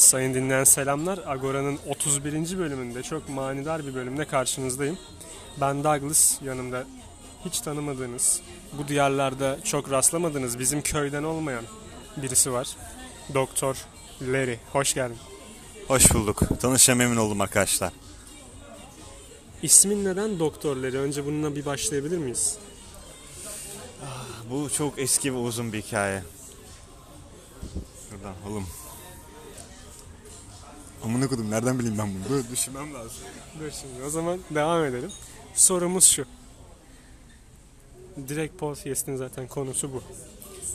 [0.00, 1.20] Sayın dinleyen selamlar.
[1.26, 2.58] Agora'nın 31.
[2.58, 4.98] bölümünde çok manidar bir bölümde karşınızdayım.
[5.60, 6.84] Ben Douglas, yanımda
[7.44, 8.40] hiç tanımadığınız,
[8.78, 11.64] bu diyarlarda çok rastlamadığınız, bizim köyden olmayan
[12.16, 12.68] birisi var.
[13.34, 13.76] Doktor
[14.22, 15.18] Larry, hoş geldin.
[15.88, 16.42] Hoş bulduk.
[16.60, 17.92] Tanışa memnun oldum arkadaşlar.
[19.62, 20.98] İsmin neden Doktor Larry?
[20.98, 22.56] Önce bununla bir başlayabilir miyiz?
[24.50, 26.22] Bu çok eski ve uzun bir hikaye.
[28.10, 28.66] Şuradan oğlum.
[31.04, 32.28] Amına kodum nereden bileyim ben bunu?
[32.28, 33.18] Dur düşünmem lazım.
[33.60, 35.10] Dur şimdi o zaman devam edelim.
[35.54, 36.24] Sorumuz şu.
[38.28, 40.02] Direkt podcast'in zaten konusu bu.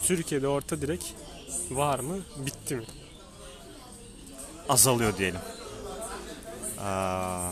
[0.03, 1.15] Türkiye'de orta direk
[1.71, 2.17] var mı?
[2.45, 2.83] Bitti mi?
[4.69, 5.39] Azalıyor diyelim.
[6.79, 7.51] Aa,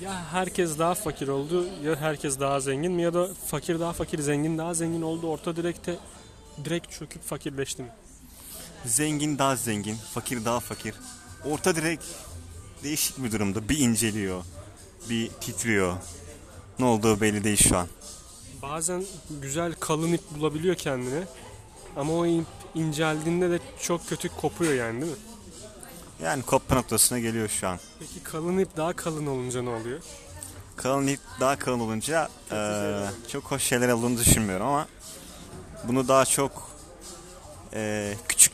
[0.00, 4.18] Ya herkes daha fakir oldu ya herkes daha zengin mi ya da fakir daha fakir
[4.18, 5.96] zengin daha zengin oldu orta direkte
[6.64, 7.88] direkt çöküp fakirleşti mi?
[8.86, 10.94] zengin daha zengin, fakir daha fakir.
[11.44, 12.00] Orta direk
[12.82, 13.68] değişik bir durumda.
[13.68, 14.44] Bir inceliyor,
[15.10, 15.96] bir titriyor.
[16.78, 17.86] Ne olduğu belli değil şu an.
[18.62, 21.22] Bazen güzel kalın ip bulabiliyor kendine
[21.96, 25.18] ama o ip inceldiğinde de çok kötü kopuyor yani değil mi?
[26.22, 27.78] Yani kopma noktasına geliyor şu an.
[27.98, 30.00] Peki kalın ip daha kalın olunca ne oluyor?
[30.76, 34.88] Kalın ip daha kalın olunca eee, çok hoş şeyler olduğunu düşünmüyorum ama
[35.84, 36.70] bunu daha çok
[37.74, 38.52] eee küçük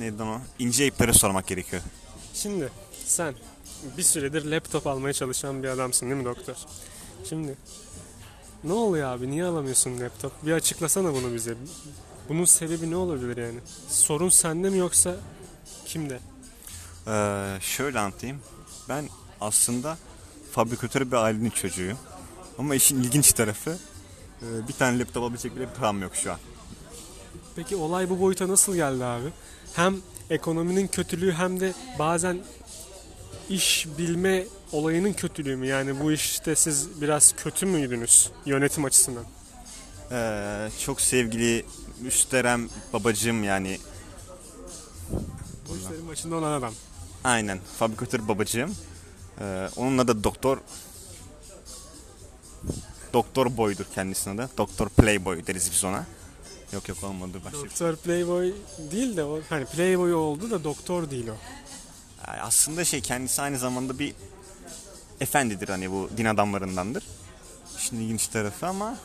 [0.00, 0.40] neydi o?
[0.58, 1.82] ince iplere sormak gerekiyor.
[2.34, 2.68] Şimdi
[3.06, 3.34] sen
[3.98, 6.54] bir süredir laptop almaya çalışan bir adamsın değil mi doktor?
[7.28, 7.56] Şimdi
[8.64, 10.32] ne oluyor abi niye alamıyorsun laptop?
[10.46, 11.54] Bir açıklasana bunu bize.
[12.28, 13.58] Bunun sebebi ne olabilir yani?
[13.88, 15.16] Sorun sende mi yoksa
[15.86, 16.20] kimde?
[17.06, 18.40] Eee, şöyle anlatayım.
[18.88, 19.08] Ben
[19.40, 19.98] aslında
[20.52, 21.98] fabrikatör bir ailenin çocuğuyum.
[22.58, 23.70] Ama işin ilginç tarafı
[24.42, 26.38] eee, bir tane laptop alabilecek bile param yok şu an.
[27.56, 29.28] Peki olay bu boyuta nasıl geldi abi?
[29.78, 29.96] Hem
[30.30, 32.38] ekonominin kötülüğü hem de bazen
[33.48, 35.66] iş bilme olayının kötülüğü mü?
[35.66, 39.24] Yani bu işte siz biraz kötü müydünüz yönetim açısından?
[40.10, 41.64] Eee, çok sevgili
[42.00, 43.78] müsterem babacığım yani
[45.68, 46.74] Bu işlerin başında olan adam.
[47.24, 47.58] Aynen.
[47.78, 48.74] Fabrikatör babacığım.
[49.40, 50.58] Ee, onunla da doktor
[53.12, 54.48] Doktor Boy'dur kendisine de.
[54.58, 56.06] Doktor Playboy deriz biz ona.
[56.72, 58.52] Yok yok olmadı başka Doktor Playboy
[58.90, 61.36] değil de o hani Playboy oldu da doktor değil o.
[62.28, 64.14] Yani aslında şey kendisi aynı zamanda bir
[65.20, 67.04] efendidir hani bu din adamlarındandır.
[67.78, 68.98] Şimdi ilginç tarafı ama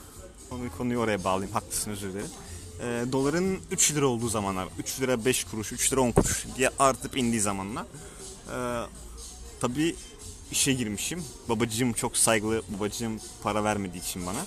[0.50, 1.54] konuyu, konuyu oraya bağlayayım.
[1.54, 2.30] Haklısın özür dilerim.
[2.82, 6.70] Ee, doların 3 lira olduğu zamanlar 3 lira 5 kuruş 3 lira 10 kuruş diye
[6.80, 7.86] artıp indiği zamanlar
[8.52, 8.84] ee,
[9.62, 9.96] tabii
[10.52, 11.24] işe girmişim.
[11.50, 14.46] Babacığım çok saygılı babacığım para vermediği için bana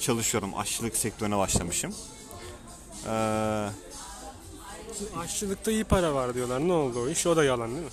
[0.00, 0.58] çalışıyorum.
[0.58, 1.94] Aşçılık sektörüne başlamışım.
[3.08, 3.68] Ee,
[5.18, 6.60] Aşçılıkta iyi para var diyorlar.
[6.68, 7.26] Ne oldu o iş?
[7.26, 7.90] O da yalan değil mi?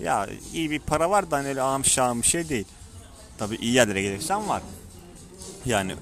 [0.00, 1.82] Ya iyi bir para var da hani öyle ağam
[2.22, 2.66] bir şey değil.
[3.38, 4.62] Tabii iyi yerlere gelirsen var.
[5.66, 5.96] Yani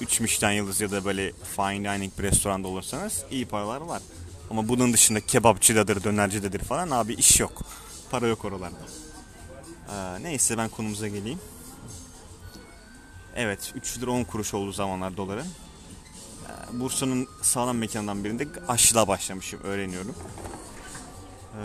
[0.00, 4.02] 3 Michelin yıldız ya da böyle fine dining bir restoranda olursanız iyi paralar var.
[4.50, 7.62] Ama bunun dışında kebapçıdadır, dönercidedir falan abi iş yok.
[8.10, 8.76] Para yok oralarda.
[9.92, 11.38] Ee, neyse ben konumuza geleyim.
[13.36, 15.46] Evet 3 lira 10 kuruş olduğu zamanlar doların.
[16.72, 20.14] Bursa'nın sağlam mekanından birinde aşçılığa başlamışım öğreniyorum.
[21.54, 21.62] Ee,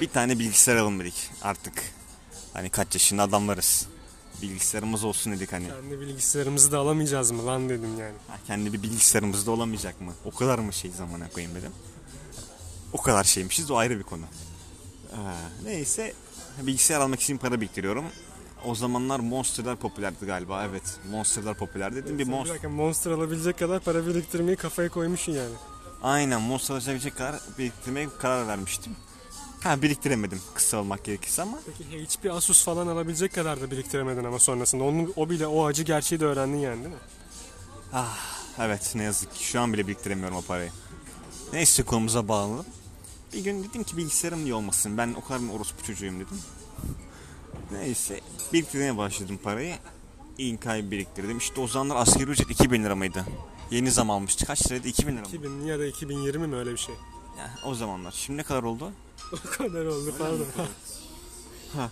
[0.00, 1.82] bir tane bilgisayar alalım dedik artık.
[2.52, 3.86] Hani kaç yaşında adamlarız.
[4.42, 5.68] Bilgisayarımız olsun dedik hani.
[5.68, 8.14] Kendi bilgisayarımızı da alamayacağız mı lan dedim yani.
[8.28, 10.12] Ha, kendi bir bilgisayarımız da olamayacak mı?
[10.24, 11.72] O kadar mı şey zamana koyayım dedim.
[12.92, 14.24] O kadar şeymişiz o ayrı bir konu.
[15.12, 15.16] Ee,
[15.64, 16.14] neyse
[16.62, 18.04] bilgisayar almak için para biriktiriyorum.
[18.64, 20.82] O zamanlar Monster'lar popülerdi galiba evet.
[21.10, 22.54] Monster'lar popüler dedim bir Sen bir Monster.
[22.54, 25.54] dakika Monster alabilecek kadar para biriktirmeyi kafaya koymuşsun yani.
[26.02, 28.96] Aynen Monster alabilecek kadar biriktirmeye karar vermiştim.
[29.62, 34.38] Ha biriktiremedim kısa olmak gerekirse ama Peki HP Asus falan alabilecek kadar da biriktiremedin ama
[34.38, 34.84] sonrasında.
[34.84, 37.00] Onu, o bile o acı gerçeği de öğrendin yani değil mi?
[38.58, 40.70] Evet ne yazık ki şu an bile biriktiremiyorum o parayı.
[41.52, 42.64] Neyse konumuza bağlı.
[43.32, 46.38] Bir gün dedim ki bilgisayarım niye olmasın ben o kadar mı orospu çocuğuyum dedim.
[47.80, 48.20] Neyse
[48.52, 49.76] biriktirmeye başladım parayı.
[50.38, 51.38] İnkayı biriktirdim.
[51.38, 53.24] İşte o zamanlar asgari ücret 2000 lira mıydı?
[53.70, 54.46] Yeni zam almıştı.
[54.46, 54.88] Kaç liraydı?
[54.88, 55.28] 2000 lira mı?
[55.28, 56.94] 2000 ya da 2020 mi öyle bir şey?
[57.38, 58.12] Ya, o zamanlar.
[58.12, 58.92] Şimdi ne kadar oldu?
[59.32, 60.46] O kadar oldu pardon.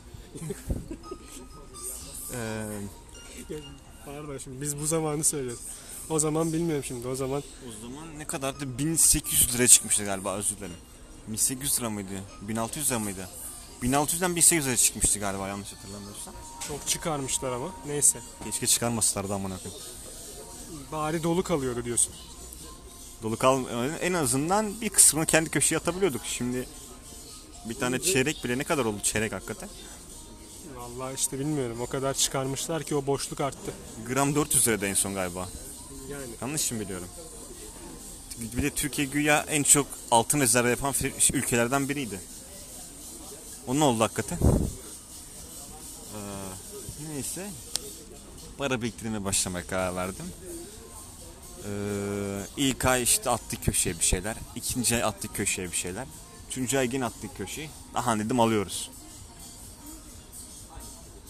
[2.34, 2.64] Ee,
[4.04, 5.60] pardon şimdi biz bu zamanı söylüyoruz.
[6.10, 8.78] O zaman bilmiyorum şimdi o zaman o zaman ne kadardı?
[8.78, 10.74] 1800 liraya çıkmıştı galiba özür dilerim.
[11.28, 12.08] 1800 lira mıydı?
[12.42, 13.28] 1600 lira mıydı?
[13.84, 16.34] 1600'den 1800 lira çıkmıştı galiba yanlış hatırlamıyorsam.
[16.68, 18.18] çok çıkarmışlar ama neyse.
[18.44, 19.82] Keşke çıkarmasalardı amına koyayım.
[20.92, 22.14] Bari dolu kalıyordu diyorsun.
[23.22, 23.64] Dolu kal
[24.00, 26.20] en azından bir kısmını kendi köşeye atabiliyorduk.
[26.24, 26.68] Şimdi
[27.68, 29.68] bir tane çeyrek bile ne kadar oldu çeyrek hakikaten?
[30.76, 31.80] Vallahi işte bilmiyorum.
[31.80, 33.72] O kadar çıkarmışlar ki o boşluk arttı.
[34.06, 35.48] Gram 400 lirada en son galiba.
[36.10, 37.08] Yani Yanlış mı biliyorum?
[38.38, 40.94] Bir de Türkiye güya en çok altın rezervi yapan
[41.32, 42.20] ülkelerden biriydi.
[43.66, 44.38] O ne oldu hakikaten?
[46.14, 46.18] Ee,
[47.08, 47.50] neyse.
[48.58, 50.26] Para biriktirmeye başlamaya karar verdim.
[51.64, 54.36] Ee, ilk ay işte attık köşeye bir şeyler.
[54.56, 56.06] İkinci ay attık köşeye bir şeyler.
[56.48, 57.70] Üçüncü ay yine attık köşeyi.
[57.94, 58.90] Aha dedim alıyoruz.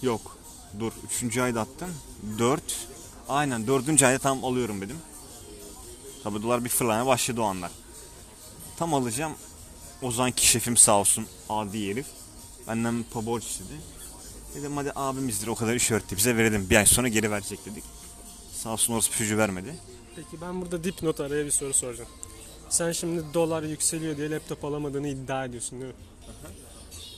[0.02, 0.36] Yok.
[0.80, 0.92] Dur.
[1.06, 1.94] Üçüncü ayda attım.
[2.38, 2.88] Dört.
[3.28, 4.98] Aynen dördüncü ayda tam alıyorum dedim.
[6.24, 7.70] Tabi dolar bir fırlamaya başladı o anlar.
[8.76, 9.32] Tam alacağım.
[10.02, 12.06] O zamanki şefim sağ olsun adi herif.
[12.68, 13.72] Benden pa borç istedi.
[14.54, 16.70] Dedim hadi abimizdir o kadar iş öğretti bize verelim.
[16.70, 17.84] Bir ay sonra geri verecek dedik.
[18.52, 19.74] Sağ olsun orası çocuğu vermedi.
[20.16, 22.10] Peki ben burada dipnot araya bir soru soracağım.
[22.68, 25.98] Sen şimdi dolar yükseliyor diye laptop alamadığını iddia ediyorsun değil mi?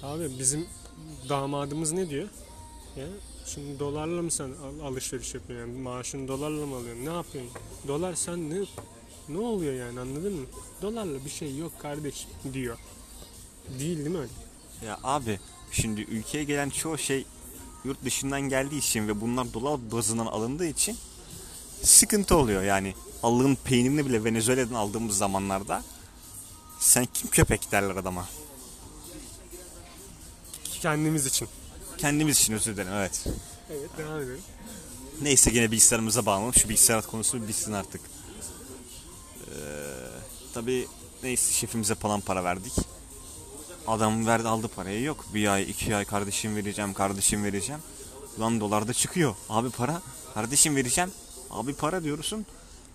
[0.03, 0.67] Abi bizim
[1.29, 2.29] damadımız ne diyor?
[2.97, 3.07] Ya
[3.47, 5.69] şimdi dolarla mı sen al- alışveriş yapıyorsun?
[5.71, 7.07] Yani maaşını dolarla mı alıyorsun?
[7.07, 7.53] Ne yapıyorsun?
[7.89, 8.65] Dolar sen ne
[9.29, 10.47] ne oluyor yani anladın mı?
[10.83, 12.79] Dolarla bir şey yok kardeş diyor.
[13.79, 14.31] Değil değil mi öyle?
[14.85, 15.41] Ya abi
[15.73, 17.27] şimdi ülkeye gelen çoğu şey
[17.85, 20.97] yurt dışından geldiği için ve bunlar dolar bazından alındığı için
[21.83, 22.95] sıkıntı oluyor yani.
[23.23, 25.83] Allah'ın peynirini bile Venezuela'dan aldığımız zamanlarda
[26.79, 28.29] sen kim köpek derler adama.
[30.83, 31.49] Kendimiz için.
[31.99, 33.25] Kendimiz için özür dilerim evet.
[33.71, 34.41] Evet devam edelim.
[35.23, 36.55] Neyse gene bilgisayarımıza bağlanalım.
[36.55, 38.01] Şu bilgisayar konusu bir bitsin artık.
[39.47, 39.53] Ee,
[40.55, 40.87] tabii
[41.23, 42.73] neyse şefimize falan para verdik.
[43.87, 45.25] Adam verdi aldı parayı yok.
[45.35, 47.81] Bir ay iki ay kardeşim vereceğim kardeşim vereceğim.
[48.41, 49.35] Lan dolarda çıkıyor.
[49.49, 50.03] Abi para
[50.35, 51.11] kardeşim vereceğim.
[51.51, 52.47] Abi para diyorsun.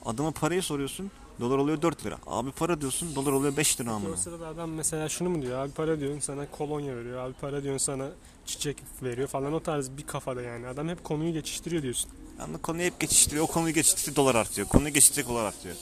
[0.06, 1.12] Adama parayı soruyorsun.
[1.40, 2.18] Dolar oluyor 4 lira.
[2.28, 3.16] Abi para diyorsun.
[3.16, 4.18] Dolar oluyor 5 lira O amına.
[4.18, 5.60] sırada adam mesela şunu mu diyor?
[5.66, 7.18] Abi para diyorsun sana kolonya veriyor.
[7.26, 8.08] Abi para diyorsun sana
[8.46, 10.68] çiçek veriyor falan o tarz bir kafada yani.
[10.68, 12.12] Adam hep konuyu geçiştiriyor diyorsun.
[12.40, 13.44] Yani konuyu hep geçiştiriyor.
[13.44, 14.68] O konuyu geçiştirince dolar artıyor.
[14.68, 15.76] Konuyu geçiştirince dolar artıyor.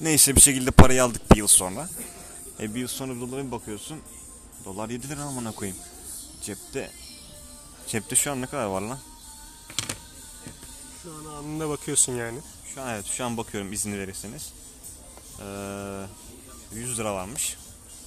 [0.00, 1.88] Neyse bir şekilde parayı aldık bir yıl sonra.
[2.60, 3.98] E bir yıl sonra dolara bir bakıyorsun.
[4.68, 5.78] Dolar 7 lira amına koyayım.
[6.42, 6.90] Cepte
[7.86, 8.98] cepte şu an ne kadar var lan?
[11.02, 12.38] Şu an anında bakıyorsun yani.
[12.74, 14.52] Şu an evet şu an bakıyorum izni verirseniz.
[15.40, 16.06] Ee,
[16.74, 17.56] 100 lira varmış.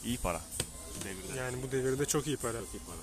[0.06, 0.42] İyi para.
[1.04, 1.40] Devirde.
[1.40, 2.58] Yani bu devirde çok iyi para.
[2.58, 2.98] iyi para.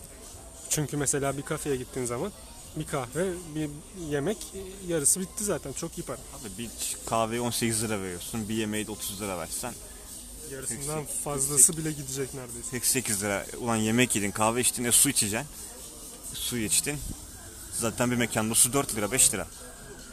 [0.71, 2.33] Çünkü mesela bir kafeye gittiğin zaman
[2.77, 3.71] bir kahve, bir
[4.09, 4.39] yemek
[4.87, 5.73] yarısı bitti zaten.
[5.73, 6.17] Çok iyi para.
[6.17, 6.71] Abi bir
[7.07, 8.49] kahveye 18 lira veriyorsun.
[8.49, 9.75] Bir yemeği de 30 lira versen.
[10.53, 12.69] Yarısından fazlası bile gidecek neredeyse.
[12.71, 13.47] 88 lira.
[13.61, 15.49] Ulan yemek yedin, kahve içtin, e, su içeceksin.
[16.35, 16.99] Su içtin.
[17.73, 19.47] Zaten bir mekanda su 4 lira, 5 lira.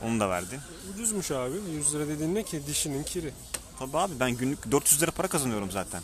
[0.02, 0.60] Onu da verdin.
[0.94, 1.56] Ucuzmuş abi.
[1.72, 2.62] 100 lira dediğin ne ki?
[2.68, 3.34] Dişinin kiri.
[3.80, 6.02] Tabii abi ben günlük 400 lira para kazanıyorum zaten.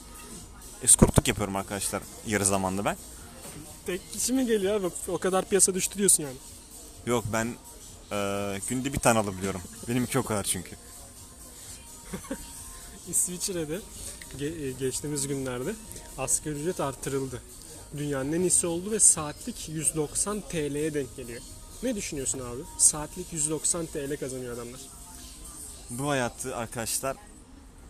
[0.83, 2.97] Eskortluk yapıyorum arkadaşlar yarı zamanlı ben.
[3.85, 4.87] Tek kişi mi geliyor abi?
[5.07, 6.35] O kadar piyasa düştü diyorsun yani.
[7.05, 7.55] Yok ben
[8.11, 9.61] eee, günde bir tane alabiliyorum.
[9.87, 10.75] Benimki o kadar çünkü.
[13.09, 13.79] İsviçre'de
[14.39, 15.75] ge- e, geçtiğimiz günlerde
[16.17, 17.41] asgari ücret artırıldı.
[17.97, 21.41] Dünyanın en iyisi oldu ve saatlik 190 TL'ye denk geliyor.
[21.83, 22.61] Ne düşünüyorsun abi?
[22.77, 24.79] Saatlik 190 TL kazanıyor adamlar.
[25.89, 27.17] Bu hayatı arkadaşlar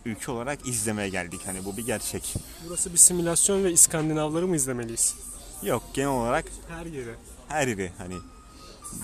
[0.04, 1.40] ülke olarak izlemeye geldik.
[1.44, 2.34] Hani bu bir gerçek.
[2.68, 5.14] Burası bir simülasyon ve İskandinavları mı izlemeliyiz?
[5.62, 7.14] Yok genel olarak Her yere.
[7.48, 8.14] her yeri hani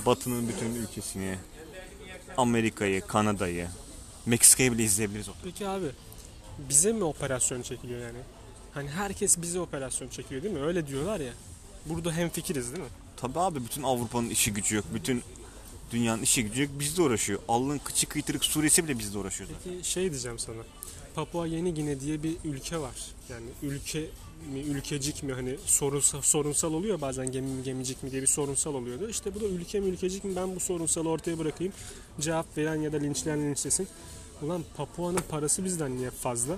[0.07, 1.39] Batı'nın bütün ülkesini,
[2.37, 3.69] Amerika'yı, Kanada'yı,
[4.27, 5.27] Meksika'yı bile izleyebiliriz.
[5.45, 5.87] Peki abi
[6.69, 8.19] bize mi operasyon çekiliyor yani?
[8.75, 10.61] Hani herkes bize operasyon çekiliyor değil mi?
[10.61, 11.33] Öyle diyorlar ya.
[11.87, 12.91] Burada hemfikiriz değil mi?
[13.17, 14.85] Tabii abi bütün Avrupa'nın işi gücü yok.
[14.95, 15.23] Bütün
[15.91, 16.71] dünyanın işi gücü yok.
[16.81, 17.41] Bizde uğraşıyor.
[17.49, 19.73] Allah'ın kıçı kıytırık Suriye'si bile bizde uğraşıyor zaten.
[19.73, 20.63] Peki şey diyeceğim sana.
[21.15, 22.95] Papua Yeni Gine diye bir ülke var.
[23.31, 24.01] Yani ülke
[24.53, 28.75] mi, ülkecik mi hani sorunsal, sorunsal oluyor bazen gemi mi gemicik mi diye bir sorunsal
[28.75, 29.09] oluyordu.
[29.09, 31.73] İşte bu da ülke mi ülkecik mi ben bu sorunsalı ortaya bırakayım.
[32.21, 33.89] Cevap veren ya da linçleyen linçlesin.
[34.43, 36.55] Ulan Papua'nın parası bizden niye fazla?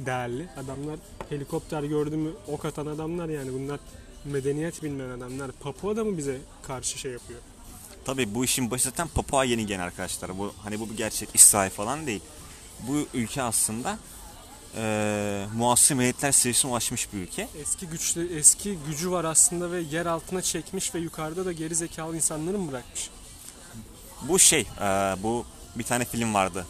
[0.00, 0.48] Değerli.
[0.56, 0.98] Adamlar
[1.28, 3.80] helikopter gördü mü ok atan adamlar yani bunlar
[4.24, 5.50] medeniyet bilmeyen adamlar.
[5.52, 7.40] Papua da mı bize karşı şey yapıyor?
[8.04, 10.38] Tabii bu işin başı zaten Papua Yeni Gine arkadaşlar.
[10.38, 12.20] Bu hani bu bir gerçek İsrail falan değil.
[12.88, 13.98] Bu ülke aslında
[14.76, 17.48] eee muasır milletler seviyesine ulaşmış bir ülke.
[17.62, 22.16] Eski güçlü eski gücü var aslında ve yer altına çekmiş ve yukarıda da geri zekalı
[22.16, 23.10] insanları mı bırakmış?
[24.22, 25.44] Bu şey eee, bu
[25.76, 26.66] bir tane film vardı.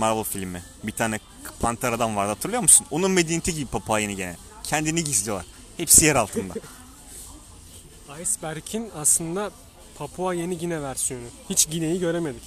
[0.00, 0.62] Marvel filmi.
[0.82, 1.20] Bir tane
[1.60, 2.86] panter adam vardı hatırlıyor musun?
[2.90, 4.36] Onun medeniyeti gibi Papua Yeni Gine.
[4.62, 5.46] Kendini gizliyorlar.
[5.76, 6.54] Hepsi yer altında.
[8.22, 9.50] Iceberg'in aslında
[9.98, 11.24] Papua Yeni Gine versiyonu.
[11.50, 12.42] Hiç Gine'yi göremedik.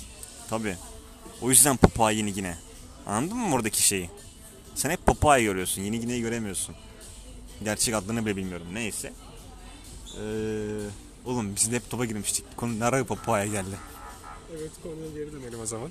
[0.49, 0.77] Tabii.
[1.41, 2.57] O yüzden Papua Yeni Gine.
[3.07, 4.09] Anladın mı oradaki şeyi?
[4.75, 5.81] Sen hep Popeye görüyorsun.
[5.81, 6.75] Yeni Gine'yi göremiyorsun.
[7.63, 8.67] Gerçek adlarını bile bilmiyorum.
[8.73, 9.13] Neyse.
[10.17, 10.21] Ee,
[11.25, 12.57] oğlum biz laptopa girmiştik.
[12.57, 13.75] Konu nereye Popeye geldi?
[14.51, 15.89] Evet konuya geri dönelim o zaman.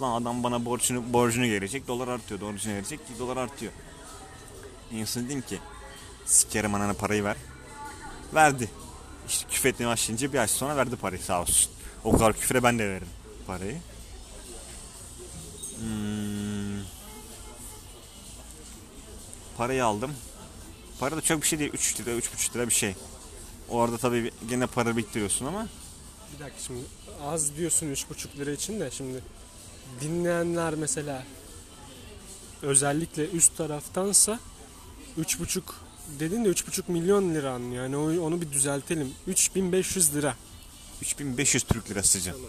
[0.00, 2.40] Lan adam bana borcunu borcunu verecek, dolar artıyor.
[2.40, 3.72] Borcunu verecek, dolar artıyor.
[4.92, 5.58] En son dedim ki,
[6.26, 7.36] sikerim anana parayı ver.
[8.34, 8.70] Verdi.
[9.28, 11.72] İşte küfretmeye başlayınca bir ay sonra verdi parayı sağ olsun.
[12.04, 13.08] O kadar küfre ben de veririm
[13.46, 13.80] parayı.
[15.78, 16.84] Hmm.
[19.56, 20.12] Parayı aldım.
[21.00, 21.70] Para da çok bir şey değil.
[21.74, 22.94] 3 lira, 3,5 lira bir şey.
[23.68, 25.66] O arada tabii gene para biriktiriyorsun ama
[26.34, 26.80] Bir dakika şimdi
[27.24, 29.22] az diyorsun 3,5 lira için de şimdi
[30.00, 31.24] dinleyenler mesela
[32.62, 34.40] özellikle üst taraftansa
[35.20, 35.62] 3,5
[36.18, 37.82] dedin de 3,5 milyon lira anlıyor.
[37.82, 39.14] Yani onu bir düzeltelim.
[39.26, 40.36] 3500 lira.
[41.02, 42.40] 3500 Türk lirası canım.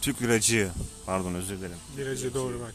[0.00, 0.70] Türk liracığı.
[1.06, 1.76] Pardon özür dilerim.
[1.96, 2.74] Liracı doğru bak.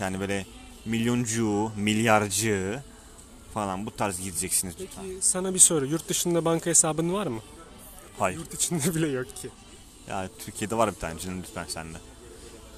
[0.00, 0.46] Yani böyle
[0.84, 2.82] milyoncu, milyarcı
[3.54, 4.74] falan bu tarz gideceksiniz.
[4.78, 5.86] Peki sana bir soru.
[5.86, 7.40] Yurt dışında banka hesabın var mı?
[8.18, 8.38] Hayır.
[8.38, 9.50] Yurt içinde bile yok ki.
[10.08, 11.98] Ya Türkiye'de var bir tane canım lütfen sende.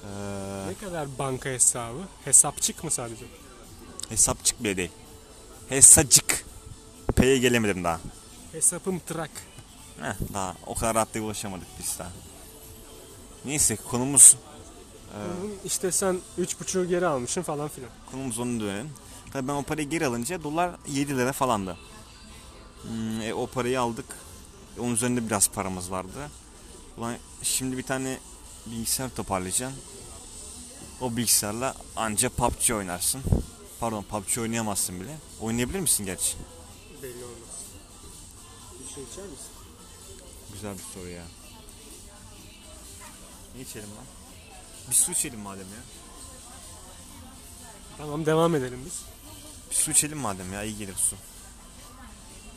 [0.03, 1.99] Ee, Ne kadar banka hesabı?
[2.25, 3.25] Hesapçık mı sadece?
[4.09, 4.91] hesapçık bile değil.
[5.69, 6.45] Hesacık.
[7.15, 7.99] P'ye gelemedim daha.
[8.51, 9.31] Hesapım trak.
[10.01, 12.11] Heh, daha o kadar rahat değil ulaşamadık biz daha.
[13.45, 14.35] Neyse konumuz
[15.15, 17.89] Onun işte sen 3,5'u geri almışsın falan filan.
[18.11, 18.89] konumuz onu dönelim.
[19.33, 21.77] Tabii ben o parayı geri alınca dolar 7 lira falandı.
[22.81, 24.05] Hmm, e, o parayı aldık.
[24.77, 26.29] E, onun üzerinde biraz paramız vardı.
[26.97, 28.17] Ulan şimdi bir tane
[28.65, 29.73] bilgisayar toparlayacağım.
[31.01, 33.21] O bilgisayarla anca PUBG oynarsın.
[33.79, 35.17] Pardon PUBG oynayamazsın bile.
[35.41, 36.37] Oynayabilir misin gerçi?
[37.03, 37.37] Belli olmaz.
[38.79, 39.47] Bir şey içer misin?
[40.53, 41.23] Güzel bir soru ya.
[43.55, 44.05] Ne içelim lan?
[44.89, 45.83] Bir su içelim madem ya.
[47.97, 49.01] Tamam devam edelim biz.
[49.69, 51.15] Bir su içelim madem ya iyi gelir su.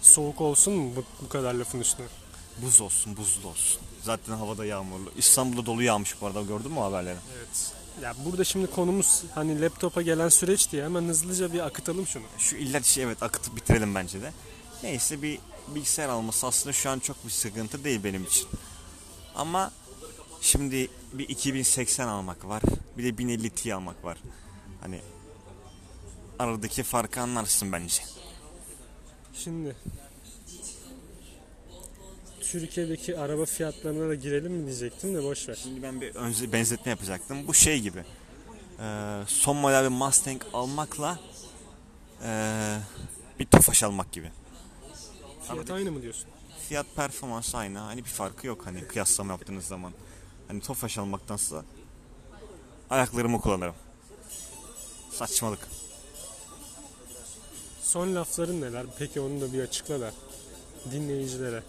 [0.02, 2.06] Soğuk olsun mu bu, bu kadar lafın üstüne?
[2.62, 3.80] Buz olsun, buzlu olsun.
[4.02, 5.12] Zaten havada yağmurlu.
[5.16, 7.18] İstanbul'da dolu yağmış bu arada gördün mü haberleri?
[7.36, 7.72] Evet.
[8.02, 12.22] Ya burada şimdi konumuz hani laptopa gelen süreç diye hemen hızlıca bir akıtalım şunu.
[12.38, 14.32] Şu illet işi evet akıtıp bitirelim bence de.
[14.82, 18.48] Neyse bir bilgisayar alması aslında şu an çok bir sıkıntı değil benim için.
[19.34, 19.72] Ama
[20.40, 22.62] şimdi bir 2080 almak var.
[22.98, 24.18] Bir de 1050 Ti almak var.
[24.80, 25.00] Hani
[26.38, 28.02] aradaki farkı anlarsın bence.
[29.34, 29.76] Şimdi
[32.52, 35.58] Türkiye'deki araba fiyatlarına da girelim mi diyecektim de boş ver.
[35.62, 37.46] Şimdi ben bir önce benzetme yapacaktım.
[37.46, 38.04] Bu şey gibi.
[38.80, 41.18] Ee, son model bir Mustang almakla
[42.22, 42.78] ee,
[43.38, 44.30] bir Tofaş almak gibi.
[45.42, 46.28] Fiyat aynı mı diyorsun?
[46.68, 47.78] Fiyat performans aynı.
[47.78, 49.92] Hani bir farkı yok hani kıyaslama yaptığınız zaman.
[50.48, 51.64] Hani Tofaş almaktansa
[52.90, 53.74] ayaklarımı kullanırım.
[55.10, 55.68] Saçmalık.
[57.82, 58.86] Son lafların neler?
[58.98, 60.12] Peki onu da bir açıkla da
[60.92, 61.62] dinleyicilere.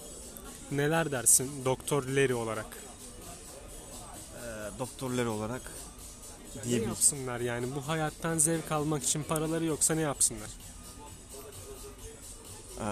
[0.72, 2.66] Neler dersin Doktor Larry olarak?
[4.36, 5.62] Ee, doktorları olarak
[6.56, 6.90] Ne diyebilirim.
[6.90, 10.50] yapsınlar yani bu hayattan zevk almak için paraları yoksa ne yapsınlar?
[12.80, 12.84] Ee,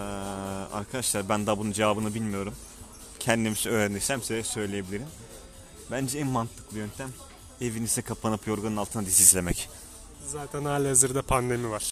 [0.75, 2.53] arkadaşlar ben daha bunun cevabını bilmiyorum.
[3.20, 5.08] Kendim öğrenirsem size söyleyebilirim.
[5.91, 7.10] Bence en mantıklı yöntem
[7.62, 9.70] evinize kapanıp yorganın altına dizi izlemek.
[10.27, 11.84] Zaten hali hazırda pandemi var.